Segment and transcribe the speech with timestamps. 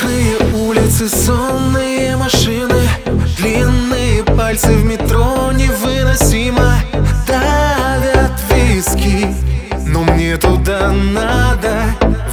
[0.00, 2.88] Мокрые улицы, сонные машины
[3.36, 6.76] Длинные пальцы в метро невыносимо
[7.26, 9.26] Давят виски.
[9.86, 11.84] Но мне туда надо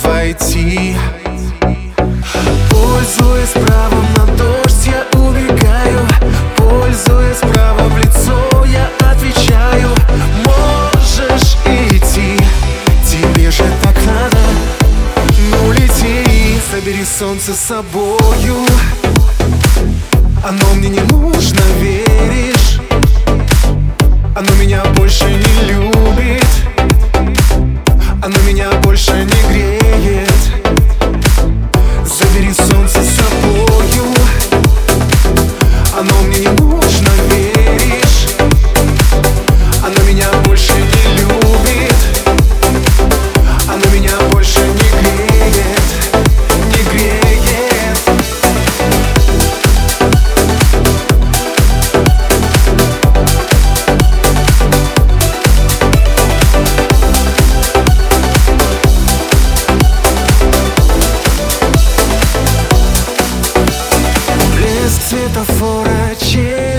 [0.01, 0.95] войти.
[2.69, 3.46] Пользуясь
[16.87, 18.55] забери солнце с собою
[20.41, 22.79] Оно мне не нужно, веришь?
[24.33, 26.47] Оно меня больше не любит
[28.23, 29.36] Оно меня больше не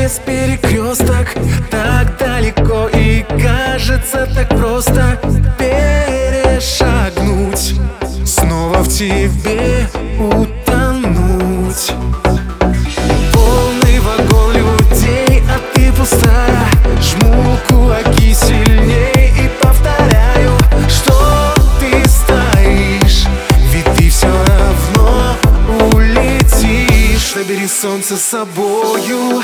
[0.09, 1.29] через перекресток.
[1.71, 5.21] Так далеко и кажется так просто
[5.59, 6.61] Перешагнуть
[8.25, 9.87] Снова в тебе
[10.19, 11.93] утонуть.
[13.33, 16.67] Полный вагон людей, а ты пустая
[17.03, 20.53] Жму кулаки сильней и повторяю
[20.89, 23.27] Что ты стоишь.
[23.73, 25.37] Ведь ты все равно
[25.93, 27.35] улетишь.
[27.35, 29.43] Забери солнце с собою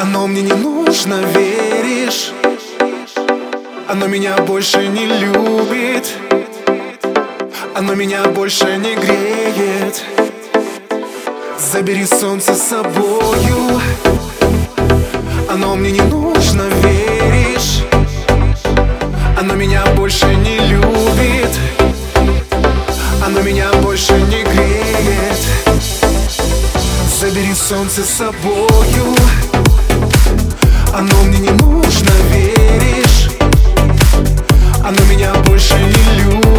[0.00, 2.30] Оно мне не нужно, веришь?
[3.88, 6.08] Оно меня больше не любит.
[7.74, 10.00] Оно меня больше не греет.
[11.72, 13.80] Забери солнце с собою.
[15.50, 17.82] Оно мне не нужно, веришь?
[19.36, 21.50] Оно меня больше не любит.
[23.26, 25.40] Оно меня больше не греет.
[27.18, 29.16] Забери солнце с собою
[30.94, 33.30] Оно мне не нужно, веришь?
[34.82, 36.57] Оно меня больше не любит